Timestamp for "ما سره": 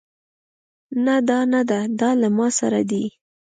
2.37-2.79